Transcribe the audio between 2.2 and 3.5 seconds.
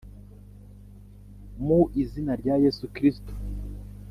rya Yesu Kristo.